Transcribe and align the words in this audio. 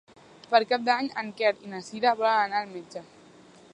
Per 0.53 0.61
Cap 0.71 0.87
d'Any 0.87 1.11
en 1.23 1.29
Quer 1.41 1.51
i 1.67 1.69
na 1.75 1.83
Cira 1.91 2.17
volen 2.23 2.47
anar 2.47 2.63
al 2.65 2.73
metge. 2.79 3.05